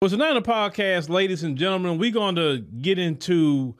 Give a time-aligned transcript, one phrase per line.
[0.00, 3.74] Well, tonight on the podcast, ladies and gentlemen, we're going to get into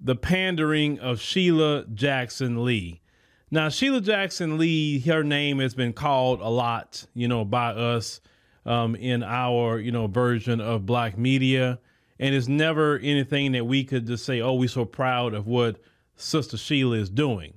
[0.00, 3.00] the pandering of Sheila Jackson Lee.
[3.50, 8.20] Now, Sheila Jackson Lee, her name has been called a lot, you know, by us
[8.64, 11.80] um, in our, you know, version of black media.
[12.20, 15.80] And it's never anything that we could just say, oh, we're so proud of what
[16.14, 17.54] Sister Sheila is doing.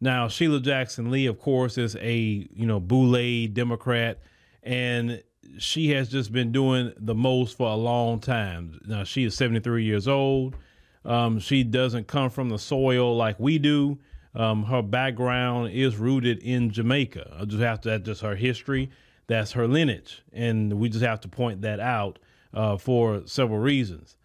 [0.00, 4.22] Now, Sheila Jackson Lee, of course, is a, you know, boule Democrat.
[4.62, 5.22] And
[5.58, 8.80] she has just been doing the most for a long time.
[8.86, 10.56] Now she is 73 years old.
[11.04, 13.98] Um, she doesn't come from the soil like we do.
[14.34, 17.36] Um, her background is rooted in Jamaica.
[17.40, 18.90] I just have to, that's just her history.
[19.26, 20.22] That's her lineage.
[20.32, 22.18] And we just have to point that out
[22.52, 24.16] uh, for several reasons.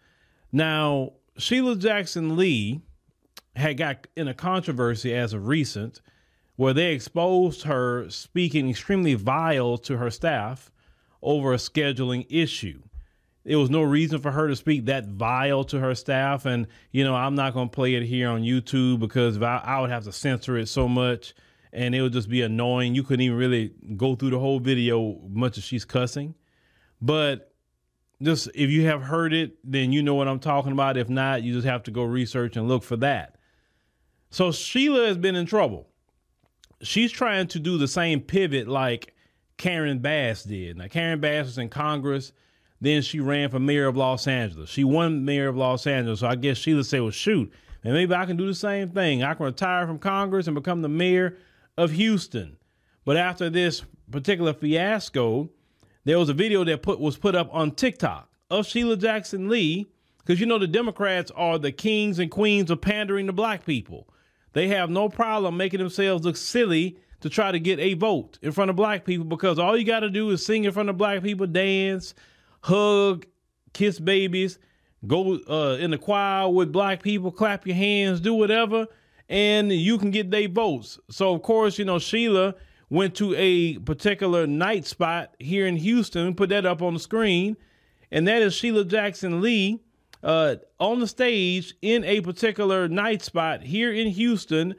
[0.52, 2.80] Now, Sheila Jackson Lee
[3.56, 6.00] had got in a controversy as of recent
[6.56, 10.70] where they exposed her speaking extremely vile to her staff
[11.22, 12.82] over a scheduling issue.
[13.44, 16.44] There was no reason for her to speak that vile to her staff.
[16.44, 19.80] And, you know, I'm not going to play it here on YouTube because I, I
[19.80, 21.34] would have to censor it so much
[21.72, 22.94] and it would just be annoying.
[22.94, 26.34] You couldn't even really go through the whole video much as she's cussing.
[27.00, 27.54] But
[28.22, 30.96] just if you have heard it, then you know what I'm talking about.
[30.96, 33.36] If not, you just have to go research and look for that.
[34.30, 35.88] So Sheila has been in trouble.
[36.82, 39.14] She's trying to do the same pivot like
[39.60, 40.78] Karen Bass did.
[40.78, 42.32] Now, Karen Bass was in Congress.
[42.80, 44.70] Then she ran for mayor of Los Angeles.
[44.70, 46.20] She won mayor of Los Angeles.
[46.20, 47.52] So I guess Sheila said, well, shoot,
[47.84, 49.22] and maybe I can do the same thing.
[49.22, 51.36] I can retire from Congress and become the mayor
[51.76, 52.56] of Houston.
[53.04, 55.50] But after this particular fiasco,
[56.04, 59.90] there was a video that put was put up on TikTok of Sheila Jackson Lee,
[60.18, 64.08] because you know the Democrats are the kings and queens of pandering to black people.
[64.54, 68.52] They have no problem making themselves look silly to try to get a vote in
[68.52, 70.96] front of black people because all you got to do is sing in front of
[70.96, 72.14] black people, dance,
[72.62, 73.26] hug,
[73.72, 74.58] kiss babies,
[75.06, 78.86] go uh, in the choir with black people, clap your hands, do whatever,
[79.28, 80.98] and you can get their votes.
[81.10, 82.54] So, of course, you know, Sheila
[82.88, 87.56] went to a particular night spot here in Houston, put that up on the screen,
[88.10, 89.80] and that is Sheila Jackson Lee
[90.22, 94.74] uh, on the stage in a particular night spot here in Houston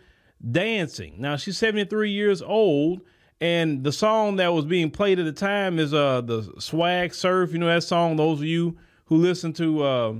[0.49, 1.15] dancing.
[1.17, 3.01] Now she's 73 years old,
[3.39, 7.53] and the song that was being played at the time is uh the Swag Surf.
[7.53, 8.15] You know that song.
[8.15, 10.13] Those of you who listen to uh,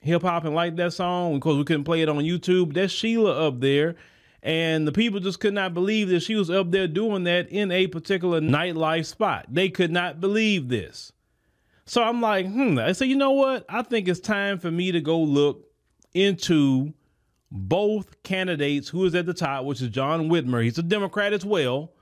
[0.00, 2.74] hip hop and like that song, because we couldn't play it on YouTube.
[2.74, 3.96] That's Sheila up there.
[4.42, 7.72] And the people just could not believe that she was up there doing that in
[7.72, 9.46] a particular nightlife spot.
[9.48, 11.12] They could not believe this.
[11.86, 12.78] So I'm like, hmm.
[12.78, 13.64] I said, you know what?
[13.70, 15.66] I think it's time for me to go look
[16.12, 16.92] into
[17.56, 21.44] both candidates who is at the top, which is John Whitmire, he's a Democrat as
[21.44, 21.92] well,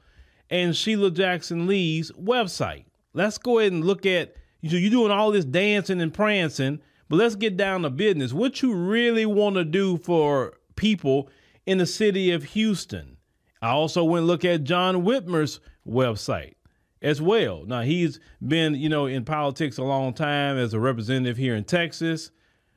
[0.51, 2.85] and Sheila Jackson Lee's website.
[3.13, 6.81] Let's go ahead and look at you so you're doing all this dancing and prancing,
[7.11, 8.33] but let's get down to business.
[8.33, 11.29] What you really want to do for people
[11.67, 13.19] in the city of Houston.
[13.61, 16.55] I also went look at John Whitmire's website
[17.03, 17.65] as well.
[17.67, 21.65] Now he's been, you know, in politics a long time as a representative here in
[21.65, 22.31] Texas.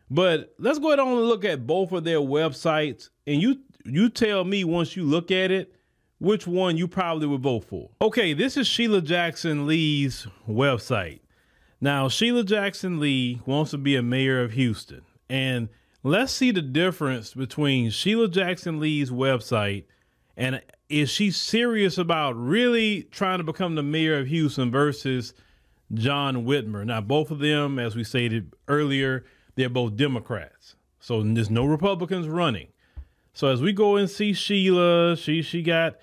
[0.09, 4.43] But let's go ahead and look at both of their websites, and you you tell
[4.43, 5.73] me once you look at it
[6.19, 7.89] which one you probably would vote for.
[8.01, 11.19] Okay, this is Sheila Jackson Lee's website.
[11.79, 15.69] Now, Sheila Jackson Lee wants to be a mayor of Houston, and
[16.03, 19.85] let's see the difference between Sheila Jackson Lee's website
[20.37, 25.33] and is she serious about really trying to become the mayor of Houston versus
[25.93, 26.85] John Whitmire?
[26.85, 29.25] Now, both of them, as we stated earlier,
[29.57, 30.75] they're both Democrats.
[30.99, 32.67] So there's no Republicans running.
[33.33, 35.97] So as we go and see Sheila, she she got,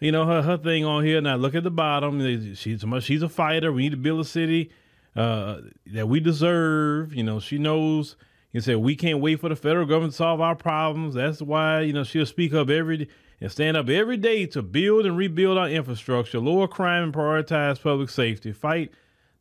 [0.00, 1.20] you know, her, her thing on here.
[1.20, 2.20] Now look at the bottom.
[2.54, 3.72] She's she's a fighter.
[3.72, 4.70] We need to build a city
[5.14, 7.12] uh, that we deserve.
[7.12, 8.16] You know, she knows.
[8.52, 11.14] You said we can't wait for the federal government to solve our problems.
[11.14, 13.08] That's why you know she'll speak up every
[13.40, 17.82] and stand up every day to build and rebuild our infrastructure, lower crime and prioritize
[17.82, 18.92] public safety, fight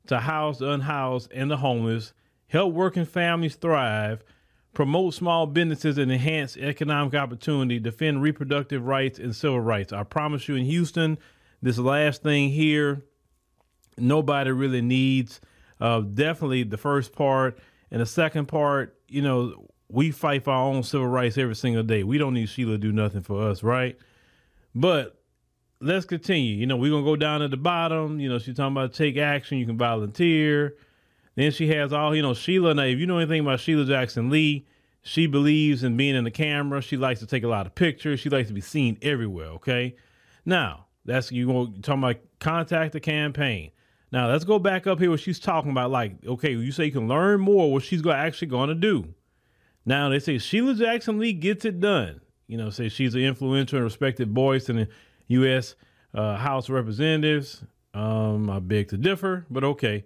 [0.08, 2.14] to house the unhoused and the homeless,
[2.52, 4.24] help working families thrive,
[4.74, 9.94] promote small businesses and enhance economic opportunity, defend reproductive rights and civil rights.
[9.94, 11.18] I promise you in Houston,
[11.62, 13.06] this last thing here,
[13.98, 15.40] nobody really needs.
[15.80, 17.58] Uh, definitely the first part.
[17.90, 21.84] And the second part, you know, we fight for our own civil rights every single
[21.84, 22.04] day.
[22.04, 23.98] We don't need Sheila to do nothing for us, right?
[24.76, 25.18] But
[25.80, 26.56] let's continue.
[26.56, 28.20] You know, we're going to go down at the bottom.
[28.20, 29.58] You know, she's talking about take action.
[29.58, 30.76] You can volunteer.
[31.36, 32.74] Then she has all, you know, Sheila.
[32.74, 34.66] Now, if you know anything about Sheila Jackson Lee,
[35.02, 36.82] she believes in being in the camera.
[36.82, 38.20] She likes to take a lot of pictures.
[38.20, 39.48] She likes to be seen everywhere.
[39.48, 39.96] Okay.
[40.46, 43.72] Now, that's you going talking about contact the campaign.
[44.12, 45.90] Now let's go back up here what she's talking about.
[45.90, 49.14] Like, okay, you say you can learn more, what she's actually going to do.
[49.86, 52.22] Now they say Sheila Jackson Lee gets it done.
[52.48, 54.88] You know, say she's an influential and respected voice in the
[55.30, 55.76] U.S.
[56.14, 57.64] Uh, House of Representatives.
[57.94, 60.04] Um, I beg to differ, but okay.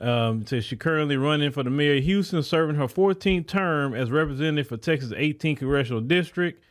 [0.00, 4.10] Um, says she currently running for the mayor of Houston, serving her 14th term as
[4.10, 6.64] representative for Texas 18th congressional district.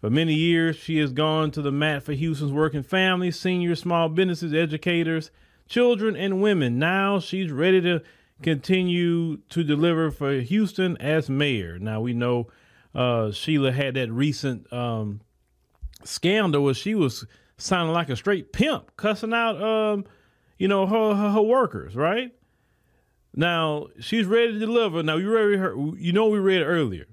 [0.00, 4.08] For many years, she has gone to the mat for Houston's working families, seniors, small
[4.08, 5.32] businesses, educators,
[5.68, 6.78] children, and women.
[6.78, 8.02] Now she's ready to
[8.42, 11.78] continue to deliver for Houston as mayor.
[11.78, 12.48] Now we know
[12.94, 15.20] uh, Sheila had that recent um,
[16.04, 17.26] scandal where she was
[17.58, 20.04] sounding like a straight pimp, cussing out, um,
[20.58, 22.32] you know, her, her, her workers, right?
[23.34, 25.02] Now she's ready to deliver.
[25.02, 25.74] Now you read her.
[25.96, 27.06] You know we read earlier.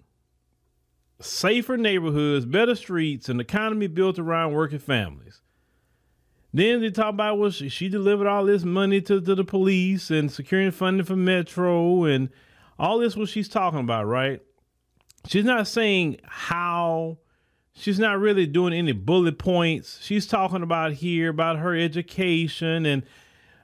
[1.19, 5.41] Safer neighborhoods, better streets, an economy built around working families.
[6.53, 10.09] Then they talk about what she, she delivered all this money to, to the police
[10.09, 12.29] and securing funding for Metro and
[12.79, 14.41] all this what she's talking about, right?
[15.27, 17.17] She's not saying how
[17.73, 19.99] she's not really doing any bullet points.
[20.01, 23.03] She's talking about here about her education and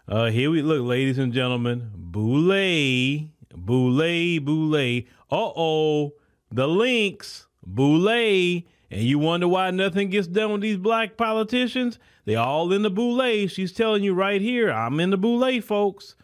[0.07, 1.91] uh, here we look, ladies and gentlemen.
[1.95, 5.03] Boule, Boule, Boule.
[5.31, 6.13] Uh oh,
[6.51, 8.63] the links, Boule.
[8.91, 11.97] And you wonder why nothing gets done with these black politicians?
[12.25, 13.47] They all in the Boule.
[13.47, 16.15] She's telling you right here, I'm in the Boule, folks.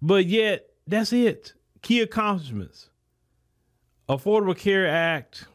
[0.00, 1.54] But yet, that's it.
[1.82, 2.88] Key accomplishments.
[4.08, 5.46] Affordable Care Act.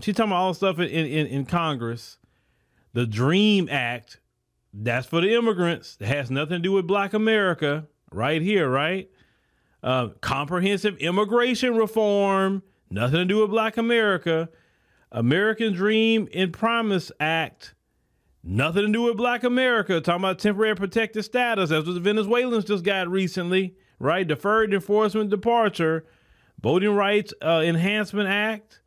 [0.00, 2.18] She's talking about all the stuff in, in, in Congress.
[2.92, 4.18] The Dream Act,
[4.72, 5.96] that's for the immigrants.
[6.00, 9.10] It has nothing to do with Black America, right here, right?
[9.82, 14.48] Uh, comprehensive immigration reform, nothing to do with Black America.
[15.10, 17.74] American Dream and Promise Act,
[18.42, 20.00] nothing to do with Black America.
[20.00, 21.70] Talking about temporary protected status.
[21.70, 24.26] That's what the Venezuelans just got recently, right?
[24.26, 26.04] Deferred enforcement departure,
[26.60, 28.80] Voting Rights uh, Enhancement Act,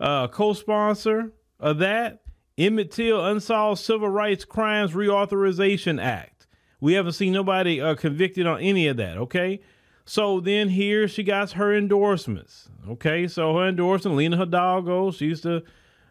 [0.00, 2.22] uh, co sponsor of that.
[2.58, 6.48] Emmett Till Unsolved Civil Rights Crimes Reauthorization Act.
[6.80, 9.60] We haven't seen nobody uh, convicted on any of that, okay?
[10.04, 13.28] So then here she got her endorsements, okay?
[13.28, 15.62] So her endorsement, Lina Hidalgo, she's the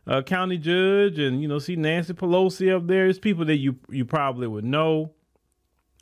[0.08, 3.08] uh, county judge, and you know, see Nancy Pelosi up there.
[3.08, 5.12] It's people that you you probably would know.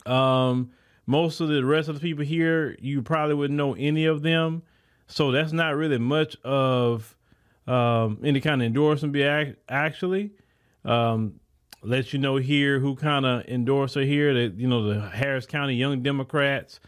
[0.04, 0.70] Um,
[1.06, 4.62] most of the rest of the people here, you probably wouldn't know any of them.
[5.08, 7.15] So that's not really much of
[7.66, 10.30] um, any kind of endorsement be ac- actually.
[10.84, 11.40] Um,
[11.82, 14.34] let you know here who kind of endorse her here.
[14.34, 16.80] That you know the Harris County Young Democrats.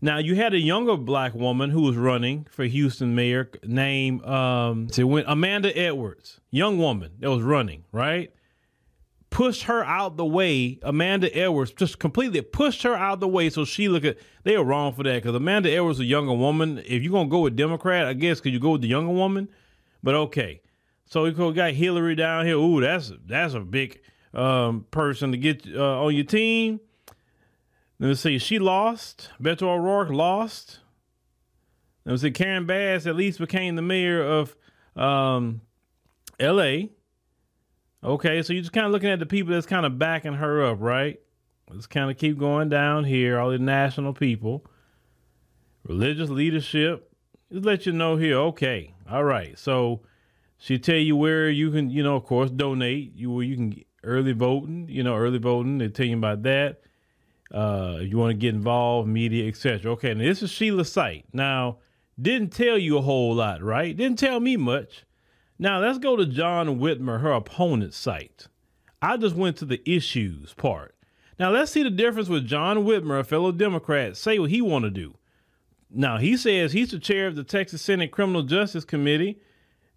[0.00, 4.88] Now you had a younger black woman who was running for Houston mayor named um,
[4.98, 8.32] Amanda Edwards, young woman that was running right.
[9.30, 10.78] Pushed her out the way.
[10.82, 13.48] Amanda Edwards just completely pushed her out the way.
[13.48, 16.78] So she look at they were wrong for that because Amanda Edwards a younger woman.
[16.84, 19.48] If you're gonna go with Democrat, I guess could you go with the younger woman.
[20.02, 20.60] But okay,
[21.06, 22.56] so we got Hillary down here.
[22.56, 24.00] Ooh, that's that's a big
[24.34, 26.80] um, person to get uh, on your team.
[27.98, 28.38] Let me see.
[28.38, 29.30] She lost.
[29.40, 30.80] Beto O'Rourke lost.
[32.04, 32.30] Let me see.
[32.32, 34.56] Karen Bass at least became the mayor of
[34.96, 35.60] um,
[36.40, 36.90] L.A.
[38.02, 40.64] Okay, so you're just kind of looking at the people that's kind of backing her
[40.64, 41.20] up, right?
[41.70, 43.38] Let's kind of keep going down here.
[43.38, 44.64] All the national people,
[45.86, 47.08] religious leadership.
[47.52, 48.36] Just let you know here.
[48.38, 49.58] Okay, all right.
[49.58, 50.00] So
[50.58, 53.14] she tell you where you can, you know, of course, donate.
[53.14, 54.88] You where you can early voting.
[54.88, 55.78] You know, early voting.
[55.78, 56.80] They tell you about that.
[57.52, 59.92] Uh, you want to get involved, media, etc.
[59.92, 61.26] Okay, now this is Sheila's site.
[61.34, 61.78] Now,
[62.20, 63.94] didn't tell you a whole lot, right?
[63.94, 65.04] Didn't tell me much.
[65.58, 68.48] Now let's go to John Whitmire, her opponent's site.
[69.02, 70.94] I just went to the issues part.
[71.38, 74.84] Now let's see the difference with John Whitmire, a fellow Democrat, say what he want
[74.84, 75.14] to do.
[75.94, 79.40] Now he says he's the chair of the Texas Senate Criminal Justice Committee,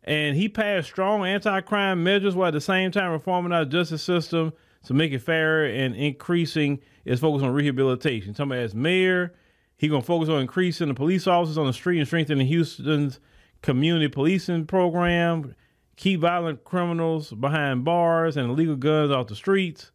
[0.03, 4.53] and he passed strong anti-crime measures while at the same time reforming our justice system
[4.85, 8.33] to make it fairer and increasing its focus on rehabilitation.
[8.33, 9.33] Talking about as mayor,
[9.77, 13.19] he's gonna focus on increasing the police officers on the street and strengthening Houston's
[13.61, 15.55] community policing program,
[15.95, 19.91] keep violent criminals behind bars and illegal guns off the streets.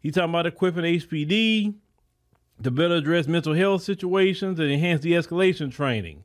[0.00, 1.74] He talking about equipping HPD
[2.62, 6.24] to better address mental health situations and enhance de-escalation training.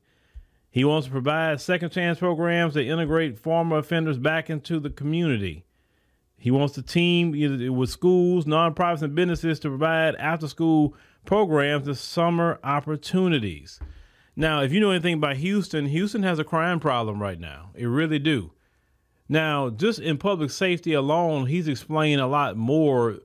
[0.69, 5.65] He wants to provide second chance programs that integrate former offenders back into the community.
[6.37, 7.31] He wants to team
[7.75, 10.95] with schools, nonprofits, and businesses to provide after school
[11.25, 13.79] programs and summer opportunities.
[14.35, 17.71] Now, if you know anything about Houston, Houston has a crime problem right now.
[17.75, 18.53] It really do.
[19.27, 23.19] Now, just in public safety alone, he's explained a lot more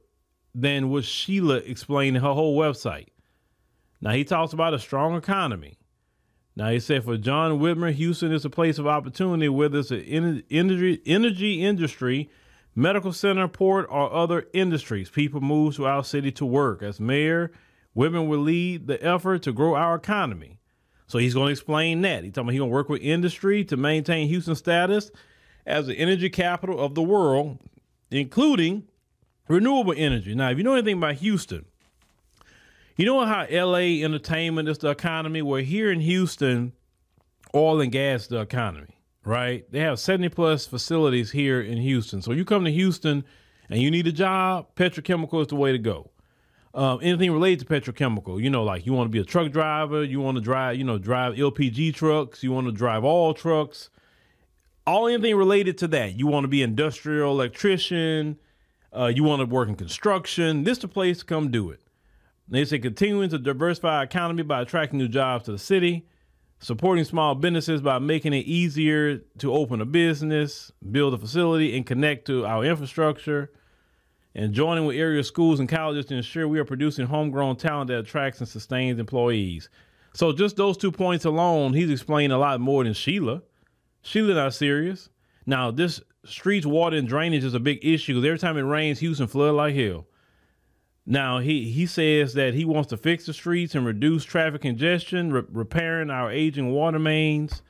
[0.59, 3.09] than what Sheila explained in her whole website.
[4.01, 5.79] Now, he talks about a strong economy.
[6.57, 10.43] Now, he said for John Whitmire, Houston is a place of opportunity, whether it's an
[10.51, 12.31] energy, energy industry,
[12.75, 15.11] medical center, port, or other industries.
[15.11, 16.83] People move to our city to work.
[16.83, 17.53] As mayor,
[17.95, 20.59] Whitmire will lead the effort to grow our economy.
[21.07, 22.25] So he's going to explain that.
[22.25, 25.11] He's talking about he's going to work with industry to maintain Houston's status
[25.67, 27.59] as the energy capital of the world,
[28.11, 28.85] including
[29.49, 30.35] renewable energy.
[30.35, 31.65] Now, if you know anything about Houston,
[32.97, 35.43] you know how LA entertainment is the economy?
[35.43, 36.73] Well, here in Houston,
[37.55, 39.71] oil and gas the economy, right?
[39.71, 42.23] They have 70 plus facilities here in Houston.
[42.23, 43.25] So you come to Houston
[43.69, 46.11] and you need a job, petrochemical is the way to go.
[46.75, 50.05] Um, anything related to petrochemical, you know, like you want to be a truck driver,
[50.05, 53.89] you want to drive, you know, drive LPG trucks, you want to drive all trucks,
[54.87, 56.15] all anything related to that.
[56.15, 58.39] You want to be industrial electrician,
[58.97, 60.65] uh, you want to work in construction.
[60.65, 61.81] This is the place to come do it.
[62.49, 66.07] They say continuing to diversify our economy by attracting new jobs to the city,
[66.61, 71.85] supporting small businesses by making it easier to open a business, build a facility, and
[71.85, 73.51] connect to our infrastructure,
[74.35, 77.99] and joining with area schools and colleges to ensure we are producing homegrown talent that
[77.99, 79.69] attracts and sustains employees.
[80.15, 83.43] So just those two points alone, he's explaining a lot more than Sheila.
[84.03, 85.11] Sheila not serious.
[85.47, 89.29] Now this streets, water, and drainage is a big issue every time it rains, Houston
[89.29, 90.07] flood like hell.
[91.07, 95.33] Now he he says that he wants to fix the streets and reduce traffic congestion,
[95.33, 97.63] re- repairing our aging water mains.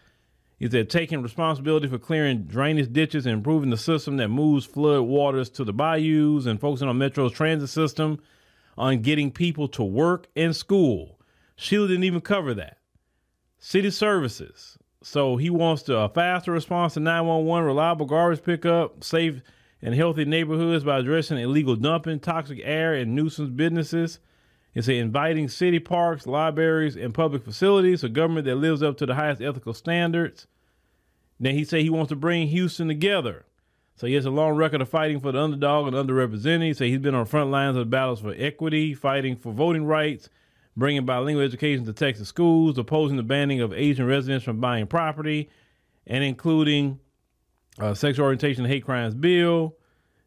[0.59, 5.03] He said taking responsibility for clearing drainage ditches and improving the system that moves flood
[5.03, 8.19] waters to the bayous and focusing on Metro's transit system
[8.79, 11.19] on getting people to work and school.
[11.57, 12.79] Sheila didn't even cover that.
[13.59, 14.79] City services.
[15.07, 19.41] So he wants a faster response to 911, reliable garbage pickup, safe
[19.81, 24.19] and healthy neighborhoods by addressing illegal dumping, toxic air, and nuisance businesses.
[24.75, 29.15] It's inviting city parks, libraries, and public facilities, a government that lives up to the
[29.15, 30.49] highest ethical standards.
[31.39, 33.45] Then he said he wants to bring Houston together.
[33.95, 36.65] So he has a long record of fighting for the underdog and underrepresented.
[36.65, 39.53] He said he's been on the front lines of the battles for equity, fighting for
[39.53, 40.29] voting rights,
[40.77, 45.49] bringing bilingual education to Texas schools, opposing the banning of Asian residents from buying property,
[46.07, 47.01] and including
[47.79, 49.77] uh, sexual orientation and hate crimes bill.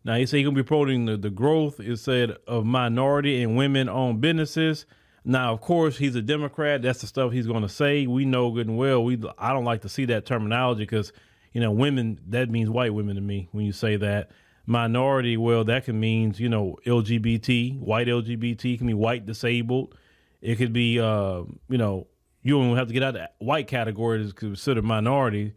[0.03, 3.55] Now he said he's gonna be promoting the, the growth, it said, of minority and
[3.57, 4.85] women owned businesses.
[5.25, 6.81] Now, of course, he's a Democrat.
[6.81, 8.07] That's the stuff he's to say.
[8.07, 9.03] We know good and well.
[9.03, 11.11] We I don't like to see that terminology because
[11.53, 14.31] you know women that means white women to me when you say that.
[14.65, 19.95] Minority, well, that can mean you know LGBT, white LGBT can be white disabled.
[20.41, 22.07] It could be uh, you know
[22.41, 25.53] you don't have to get out of the white category to consider minority.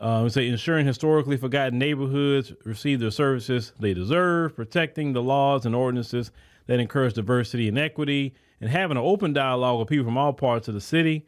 [0.00, 5.74] Um, say ensuring historically forgotten neighborhoods receive the services they deserve, protecting the laws and
[5.74, 6.30] ordinances
[6.66, 10.68] that encourage diversity and equity, and having an open dialogue with people from all parts
[10.68, 11.26] of the city.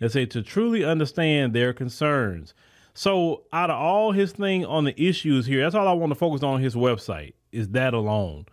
[0.00, 2.54] They say to truly understand their concerns.
[2.94, 6.18] So, out of all his thing on the issues here, that's all I want to
[6.18, 8.46] focus on his website is that alone.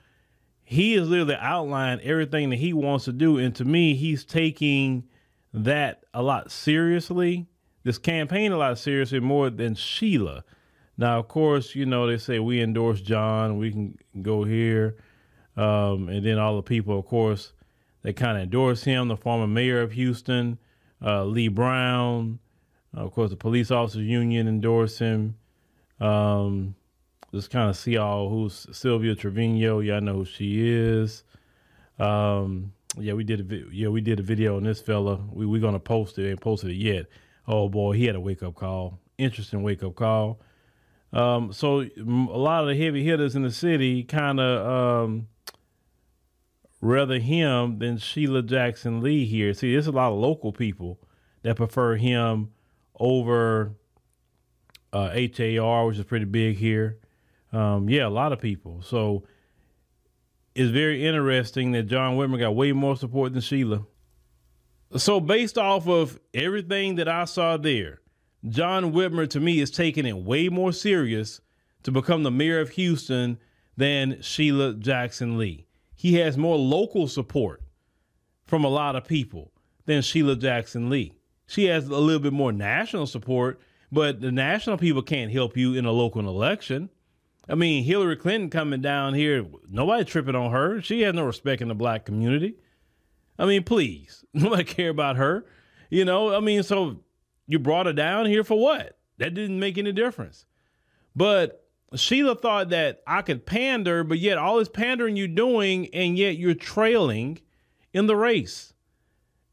[0.66, 5.06] He has literally outlined everything that he wants to do, and to me, he's taking
[5.54, 7.48] that a lot seriously
[7.86, 10.44] this campaign a lot seriously more than Sheila.
[10.98, 13.60] Now, of course, you know they say we endorse John.
[13.60, 14.98] We can go here,
[15.56, 17.54] um, and then all the people, of course,
[18.02, 19.08] they kind of endorse him.
[19.08, 20.58] The former mayor of Houston,
[21.00, 22.40] uh, Lee Brown,
[22.98, 25.36] uh, of course, the police officers union endorse him.
[26.00, 26.76] Um,
[27.36, 29.80] just kind of see all who's Sylvia Trevino.
[29.80, 31.24] Y'all know who she is.
[32.00, 35.20] Um, yeah, we did a vi- yeah we did a video on this fella.
[35.32, 36.30] We we gonna post it.
[36.30, 37.06] Ain't posted it yet
[37.48, 39.00] oh boy, he had a wake up call.
[39.18, 40.40] Interesting wake up call.
[41.14, 45.28] Um, so a lot of the heavy hitters in the city kind of um,
[46.82, 49.54] rather him than Sheila Jackson Lee here.
[49.54, 51.00] See, there's a lot of local people
[51.44, 52.52] that prefer him
[53.00, 53.76] over
[54.92, 56.98] uh, HAR, which is pretty big here.
[57.52, 58.82] Um, yeah, a lot of people.
[58.82, 59.24] So
[60.56, 63.86] it's very interesting that John Whitmire got way more support than Sheila.
[64.98, 68.00] So, based off of everything that I saw there,
[68.48, 71.42] John Whitmire to me is taking it way more serious
[71.84, 73.38] to become the mayor of Houston
[73.76, 75.68] than Sheila Jackson Lee.
[75.96, 77.62] He has more local support
[78.46, 79.52] from a lot of people
[79.86, 81.14] than Sheila Jackson Lee.
[81.48, 83.60] She has a little bit more national support,
[83.92, 86.90] but the national people can't help you in a local election.
[87.48, 90.82] I mean, Hillary Clinton coming down here, nobody tripping on her.
[90.82, 92.56] She has no respect in the black community.
[93.38, 95.46] I mean, please, nobody care about her.
[95.90, 97.02] You know, I mean, so
[97.48, 98.98] you brought her down here for what?
[99.18, 100.46] That didn't make any difference.
[101.16, 106.18] But Sheila thought that I could pander, but yet all this pandering you're doing, and
[106.18, 107.40] yet you're trailing
[107.94, 108.74] in the race.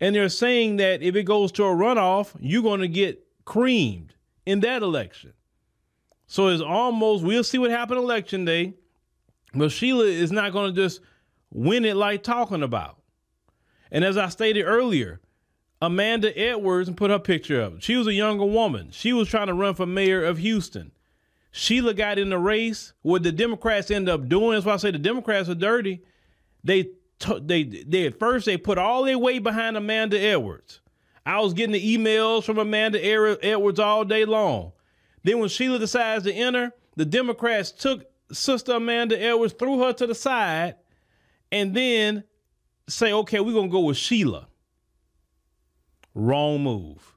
[0.01, 4.15] And they're saying that if it goes to a runoff, you're going to get creamed
[4.45, 5.35] in that election.
[6.33, 8.73] So it's almost, we'll see what happened election day,
[9.53, 11.03] but Sheila is not going to just
[11.53, 12.97] win it like talking about.
[13.91, 15.21] And as I stated earlier,
[15.83, 17.83] Amanda Edwards and put her picture up.
[17.83, 18.93] She was a younger woman.
[18.93, 20.93] She was trying to run for mayor of Houston.
[21.51, 22.95] Sheila got in the race.
[23.03, 26.03] What the Democrats end up doing, that's why I say the Democrats are dirty.
[26.65, 26.93] They
[27.43, 30.81] they they at first they put all their weight behind Amanda Edwards.
[31.27, 34.73] I was getting the emails from Amanda Edwards all day long.
[35.23, 40.07] Then when Sheila decides to enter, the Democrats took Sister Amanda Edwards, threw her to
[40.07, 40.77] the side,
[41.51, 42.25] and then
[42.89, 44.49] say, okay, we're gonna go with Sheila.
[46.15, 47.17] Wrong move.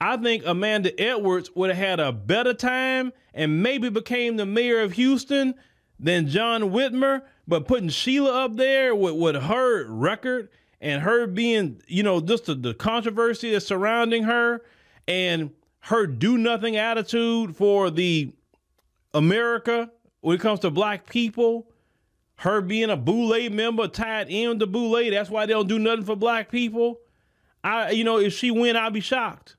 [0.00, 4.80] I think Amanda Edwards would have had a better time and maybe became the mayor
[4.80, 5.54] of Houston
[5.98, 7.22] than John Whitmire.
[7.48, 10.50] But putting Sheila up there with, with her record
[10.80, 14.62] and her being, you know, just the, the controversy that's surrounding her
[15.08, 15.50] and
[15.86, 18.32] her do nothing attitude for the
[19.14, 19.88] America
[20.20, 21.70] when it comes to black people,
[22.38, 26.04] her being a Boule member tied in to Boule, that's why they don't do nothing
[26.04, 26.98] for black people.
[27.62, 29.54] I, you know, if she win, I'll be shocked.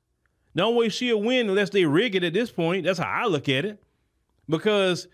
[0.54, 2.84] The only way she'll win unless they rig it at this point.
[2.84, 3.82] That's how I look at it.
[4.50, 5.08] Because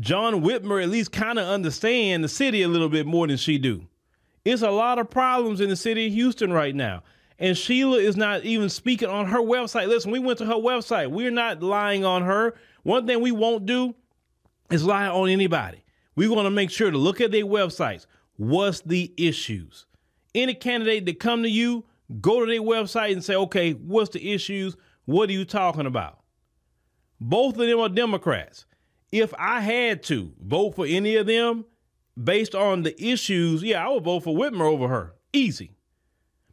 [0.00, 3.58] John Whitmire at least kind of understand the city a little bit more than she
[3.58, 3.86] do.
[4.46, 7.02] It's a lot of problems in the city of Houston right now.
[7.42, 9.88] And Sheila is not even speaking on her website.
[9.88, 11.10] Listen, we went to her website.
[11.10, 12.54] We're not lying on her.
[12.84, 13.96] One thing we won't do
[14.70, 15.82] is lie on anybody.
[16.14, 18.06] We want to make sure to look at their websites.
[18.36, 19.86] What's the issues?
[20.36, 21.84] Any candidate that come to you,
[22.20, 24.76] go to their website and say, okay, what's the issues?
[25.06, 26.20] What are you talking about?
[27.20, 28.66] Both of them are Democrats.
[29.10, 31.64] If I had to vote for any of them
[32.22, 35.14] based on the issues, yeah, I would vote for Whitmire over her.
[35.32, 35.72] Easy.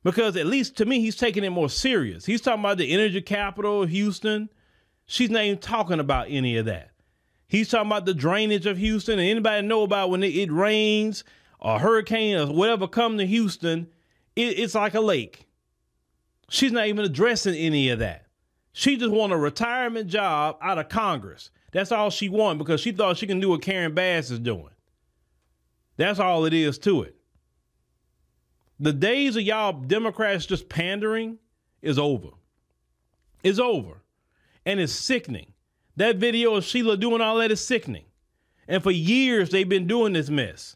[0.04, 2.26] Because at least to me, he's taking it more serious.
[2.26, 4.50] He's talking about the energy capital of Houston.
[5.06, 6.92] She's not even talking about any of that.
[7.48, 9.20] He's talking about the drainage of Houston.
[9.20, 11.24] And anybody know about when it, it rains
[11.60, 13.88] or hurricane or whatever come to Houston,
[14.36, 15.48] it, it's like a lake.
[16.50, 18.28] She's not even addressing any of that.
[18.72, 21.50] She just want a retirement job out of Congress.
[21.72, 24.70] That's all she want because she thought she can do what Karen Bass is doing.
[25.98, 27.19] That's all it is to it.
[28.80, 31.38] The days of y'all Democrats just pandering
[31.82, 32.30] is over.
[33.44, 34.02] It's over.
[34.66, 35.54] And it's sickening.
[35.98, 38.06] That video of Sheila doing all that is sickening.
[38.68, 40.76] And for years they've been doing this mess.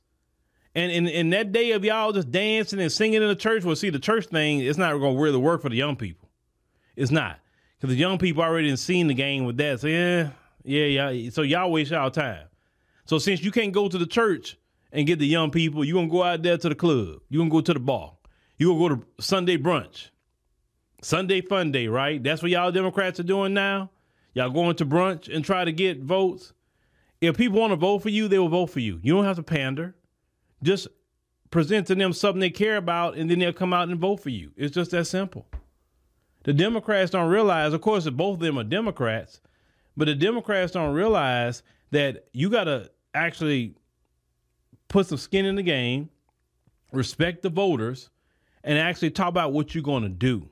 [0.76, 3.76] And in, in that day of y'all just dancing and singing in the church, well,
[3.76, 6.30] see, the church thing, it's not going to really work for the young people.
[6.96, 7.40] It's not.
[7.78, 9.82] Because the young people already seen the game with that.
[9.82, 10.30] So, yeah,
[10.64, 11.30] yeah, yeah.
[11.30, 12.48] So y'all waste y'all time.
[13.06, 14.58] So since you can't go to the church
[14.94, 17.20] and get the young people, you're going to go out there to the club.
[17.28, 18.14] You're going to go to the bar.
[18.58, 20.10] You're going to go to Sunday brunch.
[21.02, 22.24] Sunday fun day, right?
[22.24, 23.90] That's what y'all Democrats are doing now.
[24.34, 26.54] Y'all going to brunch and try to get votes.
[27.20, 29.00] If people want to vote for you, they will vote for you.
[29.02, 29.96] You don't have to pander.
[30.62, 30.88] Just
[31.50, 34.30] present to them something they care about, and then they'll come out and vote for
[34.30, 34.52] you.
[34.56, 35.46] It's just that simple.
[36.44, 39.42] The Democrats don't realize, of course, that both of them are Democrats,
[39.98, 43.76] but the Democrats don't realize that you got to actually
[44.88, 46.10] put some skin in the game,
[46.92, 48.10] respect the voters,
[48.64, 50.50] and actually talk about what you're going to do.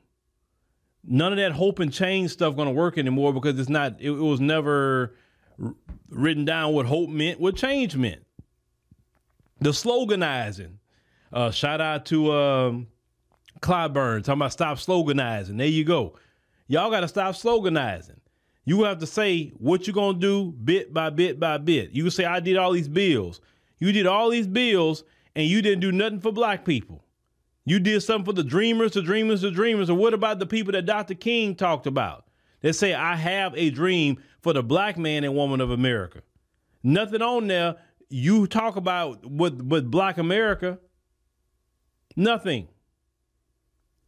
[1.03, 3.95] None of that hope and change stuff going to work anymore because it's not.
[3.99, 5.15] It, it was never
[6.09, 8.21] written down what hope meant, what change meant
[9.61, 10.73] the sloganizing.
[11.31, 12.87] Uh, shout out to um,
[13.61, 15.57] Clyburn talking about stop sloganizing.
[15.57, 16.17] There you go.
[16.67, 18.17] Y'all got to stop sloganizing.
[18.65, 21.91] You have to say what you're going to do bit by bit by bit.
[21.91, 23.39] You can say, I did all these bills.
[23.81, 25.03] You did all these bills
[25.35, 27.03] and you didn't do nothing for black people.
[27.65, 29.89] You did something for the dreamers, the dreamers, the dreamers.
[29.89, 31.15] And what about the people that Dr.
[31.15, 32.25] King talked about?
[32.61, 36.21] They say, I have a dream for the black man and woman of America.
[36.83, 37.75] Nothing on there
[38.11, 40.77] you talk about with with Black America,
[42.15, 42.67] nothing.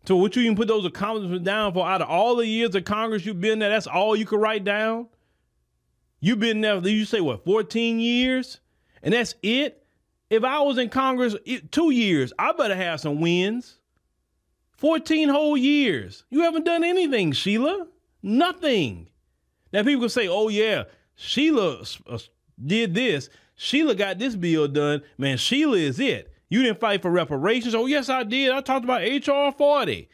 [0.06, 2.84] So what you even put those accomplishments down for out of all the years of
[2.84, 5.08] Congress you've been there, that's all you can write down?
[6.20, 8.60] You've been there, you say what, 14 years?
[9.04, 9.86] And that's it?
[10.30, 11.36] If I was in Congress
[11.70, 13.78] two years, I better have some wins.
[14.78, 16.26] 14 whole years.
[16.30, 17.88] You haven't done anything, Sheila.
[18.24, 19.10] Nothing.
[19.72, 20.84] Now people can say, oh yeah,
[21.16, 22.18] Sheila uh,
[22.66, 23.30] did this.
[23.56, 25.04] Sheila got this bill done.
[25.18, 26.34] Man, Sheila is it.
[26.50, 27.74] You didn't fight for reparations.
[27.76, 28.52] Oh, yes, I did.
[28.52, 29.52] I talked about H.R.
[29.52, 30.10] 40.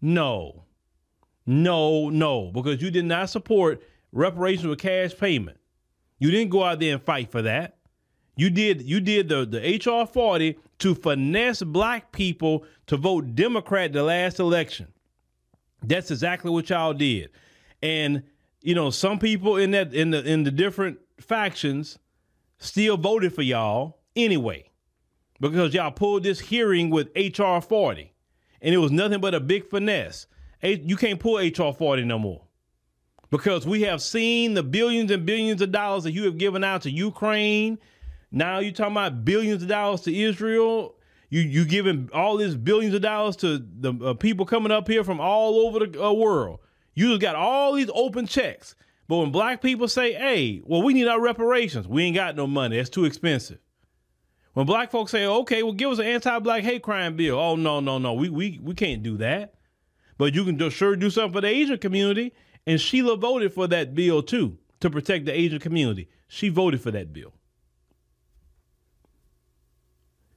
[0.00, 0.64] No,
[1.46, 5.58] no, no, because you did not support reparations with cash payment.
[6.18, 7.77] You didn't go out there and fight for that.
[8.38, 13.92] You did you did the, the HR 40 to finesse black people to vote Democrat
[13.92, 14.86] the last election.
[15.82, 17.30] That's exactly what y'all did.
[17.82, 18.22] And
[18.62, 21.98] you know, some people in that in the in the different factions
[22.58, 24.70] still voted for y'all anyway.
[25.40, 28.12] Because y'all pulled this hearing with HR 40
[28.62, 30.28] and it was nothing but a big finesse.
[30.62, 32.42] You can't pull HR 40 no more
[33.30, 36.82] because we have seen the billions and billions of dollars that you have given out
[36.82, 37.78] to Ukraine.
[38.30, 40.96] Now you're talking about billions of dollars to Israel.
[41.30, 45.04] You you giving all these billions of dollars to the uh, people coming up here
[45.04, 46.60] from all over the uh, world.
[46.94, 48.74] You just got all these open checks.
[49.08, 52.46] But when black people say, "Hey, well, we need our reparations," we ain't got no
[52.46, 52.76] money.
[52.76, 53.58] That's too expensive.
[54.54, 57.80] When black folks say, "Okay, well, give us an anti-black hate crime bill," oh no,
[57.80, 59.54] no, no, we we we can't do that.
[60.18, 62.32] But you can sure do something for the Asian community.
[62.66, 66.08] And Sheila voted for that bill too to protect the Asian community.
[66.26, 67.32] She voted for that bill.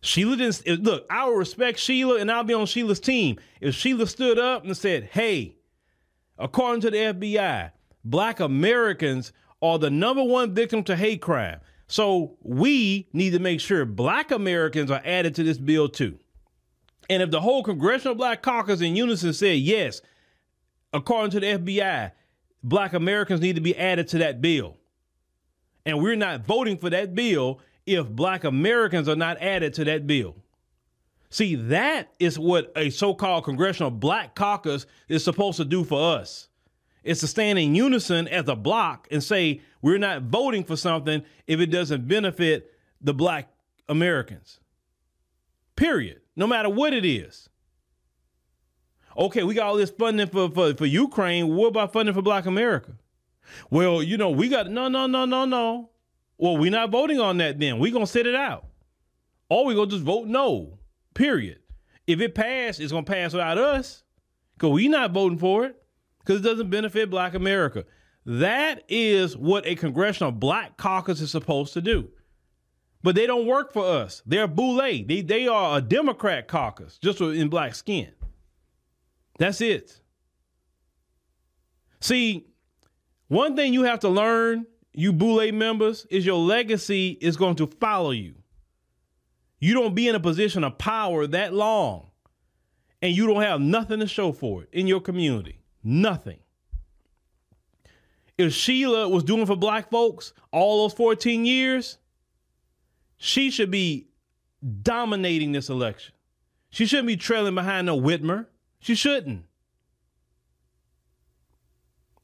[0.01, 1.05] Sheila didn't look.
[1.09, 3.37] I will respect Sheila and I'll be on Sheila's team.
[3.59, 5.55] If Sheila stood up and said, "Hey,
[6.37, 7.71] according to the FBI,
[8.03, 13.59] Black Americans are the number one victim to hate crime, so we need to make
[13.59, 16.17] sure Black Americans are added to this bill too."
[17.09, 20.01] And if the whole Congressional Black Caucus in unison said, "Yes,
[20.93, 22.11] according to the FBI,
[22.63, 24.77] black Americans need to be added to that bill.
[25.85, 30.07] And we're not voting for that bill if black Americans are not added to that
[30.07, 30.35] bill.
[31.29, 36.17] See, that is what a so called congressional black caucus is supposed to do for
[36.17, 36.49] us.
[37.03, 41.23] It's to stand in unison as a block and say, we're not voting for something
[41.47, 43.49] if it doesn't benefit the black
[43.89, 44.59] Americans.
[45.75, 46.21] Period.
[46.35, 47.49] No matter what it is.
[49.17, 51.55] Okay, we got all this funding for, for, for Ukraine.
[51.55, 52.93] What about funding for Black America?
[53.69, 55.89] Well, you know, we got no, no, no, no, no.
[56.41, 57.77] Well, we're not voting on that then.
[57.77, 58.65] We're gonna sit it out.
[59.47, 60.79] Or we're gonna just vote no.
[61.13, 61.59] Period.
[62.07, 64.01] If it passed, it's gonna pass without us.
[64.55, 65.79] Because we're not voting for it.
[66.19, 67.85] Because it doesn't benefit Black America.
[68.25, 72.09] That is what a congressional black caucus is supposed to do.
[73.03, 74.23] But they don't work for us.
[74.25, 74.77] They're boule.
[74.77, 78.11] They they are a Democrat caucus, just in black skin.
[79.37, 79.99] That's it.
[81.99, 82.47] See,
[83.27, 87.67] one thing you have to learn, you Boule members, is your legacy is going to
[87.67, 88.35] follow you.
[89.59, 92.07] You don't be in a position of power that long
[93.01, 95.59] and you don't have nothing to show for it in your community.
[95.83, 96.39] Nothing.
[98.37, 101.97] If Sheila was doing for black folks all those 14 years,
[103.17, 104.07] she should be
[104.81, 106.13] dominating this election.
[106.69, 108.47] She shouldn't be trailing behind no Whitmire.
[108.79, 109.45] She shouldn't.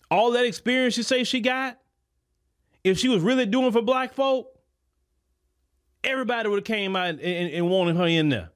[0.10, 1.80] All that experience you say she got,
[2.88, 4.48] if she was really doing for black folk,
[6.04, 8.50] everybody would have came out and, and, wanted her in there.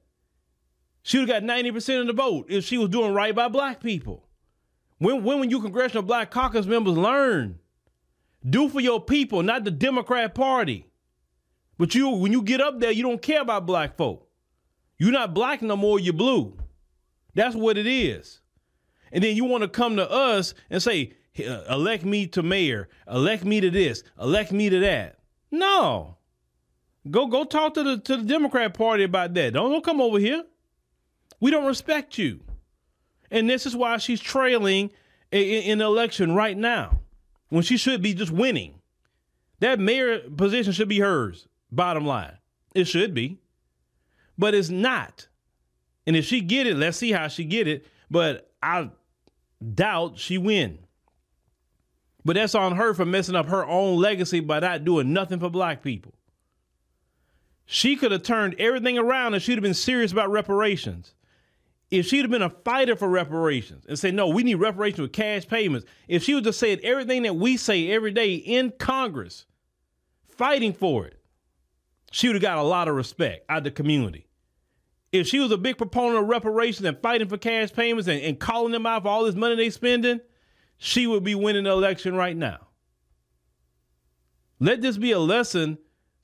[1.02, 3.82] She would have got 90% of the vote if she was doing right by black
[3.82, 4.28] people.
[4.98, 7.58] When, when, when you congressional black caucus members learn,
[8.48, 10.86] do for your people, not the Democrat Party.
[11.78, 14.28] But you, when you get up there, you don't care about black folk.
[14.98, 16.56] You're not black no more, you're blue.
[17.34, 18.40] That's what it is.
[19.10, 22.88] And then you want to come to us and say, Uh, elect me to mayor,
[23.10, 25.18] elect me to this, elect me to that.
[25.50, 26.18] No.
[27.10, 29.54] Go go talk to the to the Democrat Party about that.
[29.54, 30.44] Don't, don't come over here.
[31.40, 32.40] We don't respect you.
[33.30, 34.90] And this is why she's trailing
[35.32, 37.00] in, in the election right now
[37.48, 38.74] when she should be just winning.
[39.60, 42.36] That mayor position should be hers, bottom line.
[42.74, 43.38] It should be.
[44.38, 45.28] But it's not.
[46.06, 47.86] And if she get it, let's see how she get it.
[48.10, 48.90] But I
[49.74, 50.78] doubt she win.
[52.24, 55.50] But that's on her for messing up her own legacy by not doing nothing for
[55.50, 56.14] black people.
[57.66, 61.14] She could have turned everything around and she'd have been serious about reparations.
[61.90, 65.12] If she'd have been a fighter for reparations and said, no, we need reparations with
[65.12, 65.86] cash payments.
[66.08, 69.46] If she would have said everything that we say every day in Congress,
[70.28, 71.18] fighting for it,
[72.10, 74.26] she would have got a lot of respect out of the community
[75.12, 78.40] if she was a big proponent of reparations and fighting for cash payments and, and
[78.40, 80.20] calling them out for all this money they spending,
[80.82, 82.58] she would be winning the election right now.
[84.58, 85.78] Let this be a lesson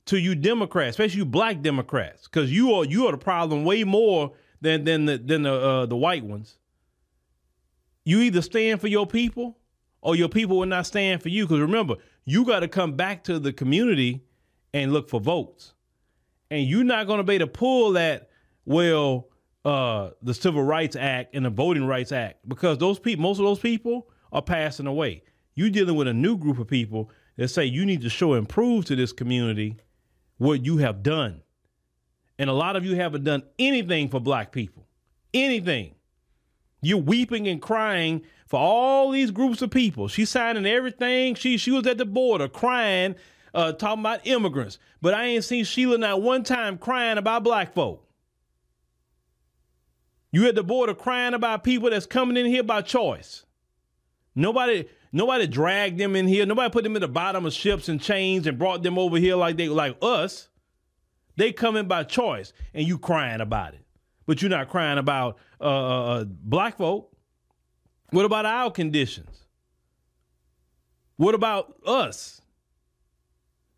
[0.07, 3.85] to you Democrats, especially you black Democrats, because you are you are the problem way
[3.85, 6.57] more than than the than the uh, the white ones.
[8.03, 9.57] You either stand for your people
[10.01, 11.45] or your people will not stand for you.
[11.45, 11.95] Because remember,
[12.25, 14.25] you got to come back to the community
[14.73, 15.73] and look for votes.
[16.51, 18.29] And you're not going to be able to pull that
[18.65, 19.29] well,
[19.63, 23.45] uh, the Civil Rights Act and the Voting Rights Act because those people, most of
[23.45, 25.23] those people are passing away.
[25.55, 28.47] You're dealing with a new group of people that say you need to show and
[28.47, 29.77] prove to this community
[30.37, 31.41] what you have done.
[32.37, 34.87] And a lot of you haven't done anything for black people.
[35.33, 35.95] Anything.
[36.81, 40.07] You're weeping and crying for all these groups of people.
[40.07, 41.35] She's signing everything.
[41.35, 43.15] She she was at the border crying,
[43.53, 44.79] uh, talking about immigrants.
[45.01, 48.05] But I ain't seen Sheila not one time crying about black folk.
[50.31, 53.45] You at the border crying about people that's coming in here by choice.
[54.35, 56.45] Nobody nobody dragged them in here.
[56.45, 59.35] Nobody put them in the bottom of ships and chains and brought them over here
[59.35, 60.49] like they like us.
[61.35, 63.85] They coming by choice, and you crying about it.
[64.25, 67.15] But you're not crying about uh, uh, uh, black folk.
[68.11, 69.45] What about our conditions?
[71.17, 72.41] What about us?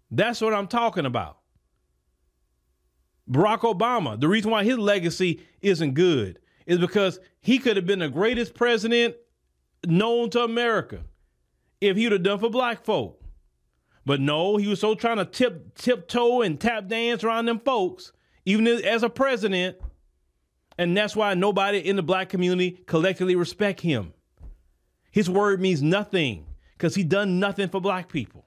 [0.10, 1.38] That's what I'm talking about.
[3.30, 8.00] Barack Obama, the reason why his legacy isn't good is because he could have been
[8.00, 9.16] the greatest president
[9.86, 11.04] known to America
[11.80, 13.22] if he would have done for black folk.
[14.06, 18.12] But no, he was so trying to tip tiptoe and tap dance around them folks,
[18.46, 19.78] even as a president.
[20.78, 24.13] And that's why nobody in the black community collectively respect him.
[25.12, 26.46] His word means nothing
[26.78, 28.46] because he done nothing for black people.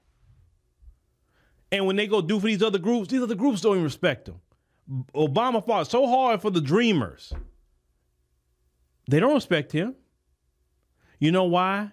[1.71, 4.27] And when they go do for these other groups, these other groups don't even respect
[4.27, 4.41] him.
[5.13, 7.33] Obama fought so hard for the dreamers.
[9.09, 9.95] They don't respect him.
[11.19, 11.91] You know why?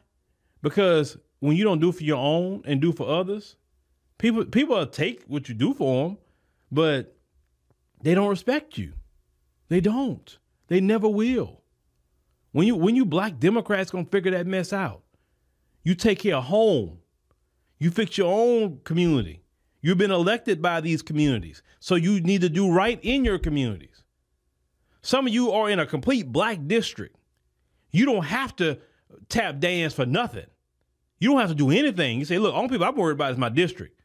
[0.63, 3.57] Because when you don't do for your own and do for others,
[4.19, 6.19] people people take what you do for them,
[6.71, 7.17] but
[8.03, 8.93] they don't respect you.
[9.69, 10.39] They don't.
[10.69, 11.63] They never will.
[12.53, 15.03] When you when you black Democrats gonna figure that mess out.
[15.83, 16.99] You take care of home.
[17.79, 19.43] You fix your own community.
[19.81, 21.63] You've been elected by these communities.
[21.81, 24.05] So you need to do right in your communities.
[25.03, 27.17] Some of you are in a complete black district.
[27.91, 28.79] You don't have to
[29.29, 30.47] tap dance for nothing.
[31.19, 32.19] You don't have to do anything.
[32.19, 34.01] You say, look, only people I'm worried about is my district.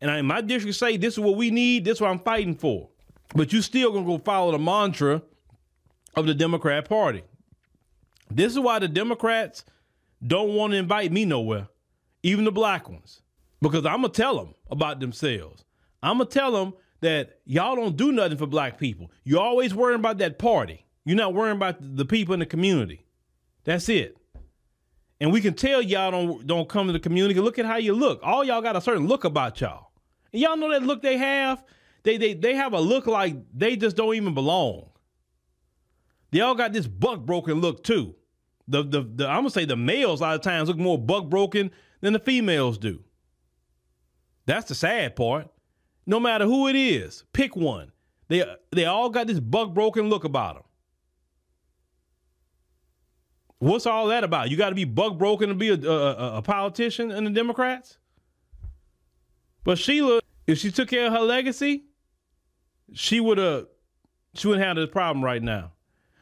[0.00, 2.54] And I, my district say, this is what we need, this is what I'm fighting
[2.54, 2.88] for.
[3.34, 5.22] But you still gonna go follow the mantra
[6.14, 7.22] of the Democrat Party.
[8.30, 9.64] This is why the Democrats
[10.26, 11.68] don't want to invite me nowhere,
[12.22, 13.22] even the black ones,
[13.60, 15.64] because I'm gonna tell them about themselves.
[16.02, 19.10] I'm gonna tell them that y'all don't do nothing for black people.
[19.24, 20.84] You're always worrying about that party.
[21.04, 23.04] You're not worrying about the people in the community.
[23.64, 24.16] That's it.
[25.20, 27.40] And we can tell y'all don't don't come to the community.
[27.40, 28.20] Look at how you look.
[28.22, 29.90] All y'all got a certain look about y'all.
[30.32, 31.64] And y'all know that look they have.
[32.02, 34.90] They they they have a look like they just don't even belong.
[36.30, 38.14] They all got this buck broken look too.
[38.68, 41.30] The, the the I'm gonna say the males a lot of times look more buck
[41.30, 43.02] broken than the females do.
[44.44, 45.48] That's the sad part.
[46.06, 47.90] No matter who it is, pick one.
[48.28, 50.64] They they all got this buck broken look about them.
[53.58, 54.50] What's all that about?
[54.50, 57.98] You got to be buck broken to be a, a, a politician in the Democrats?
[59.64, 61.84] But Sheila, if she took care of her legacy,
[62.92, 63.66] she would have
[64.34, 65.72] she wouldn't have this problem right now.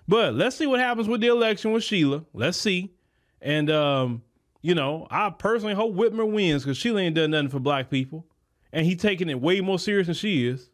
[0.07, 2.25] But let's see what happens with the election with Sheila.
[2.33, 2.95] Let's see.
[3.41, 4.23] And um,
[4.63, 8.27] you know, I personally hope Whitmire wins because Sheila ain't done nothing for black people.
[8.73, 10.71] And he taking it way more serious than she is.